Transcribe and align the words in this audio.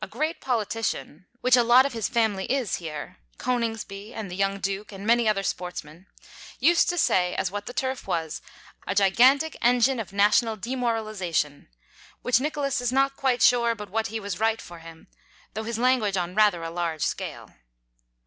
A 0.00 0.08
great 0.08 0.40
politician—which 0.40 1.58
a 1.58 1.62
lot 1.62 1.84
of 1.84 1.92
his 1.92 2.08
family 2.08 2.46
is 2.50 2.76
here, 2.76 3.18
Coningsby, 3.36 4.14
and 4.14 4.30
the 4.30 4.34
Young 4.34 4.60
Duke, 4.60 4.92
and 4.92 5.06
many 5.06 5.28
other 5.28 5.42
sportsmen—used 5.42 6.88
to 6.88 6.96
say 6.96 7.34
as 7.34 7.50
what 7.50 7.66
the 7.66 7.74
Turf 7.74 8.06
was 8.08 8.40
"a 8.86 8.94
gigantic 8.94 9.58
engine 9.60 10.00
of 10.00 10.10
national 10.10 10.56
demoralisation;" 10.56 11.68
which 12.22 12.40
Nicholas 12.40 12.80
is 12.80 12.92
not 12.94 13.14
quite 13.14 13.42
sure 13.42 13.74
but 13.74 13.90
what 13.90 14.06
he 14.06 14.18
was 14.18 14.40
right 14.40 14.58
for 14.62 14.78
him, 14.78 15.06
though 15.52 15.64
his 15.64 15.78
language 15.78 16.16
on 16.16 16.34
rather 16.34 16.62
a 16.62 16.70
large 16.70 17.02
scale. 17.02 17.50